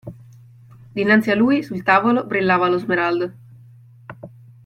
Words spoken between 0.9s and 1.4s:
Dinanzi a